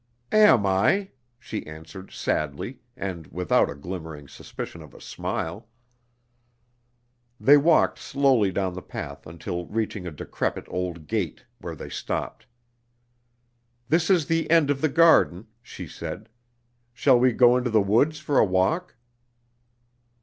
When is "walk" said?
18.43-18.95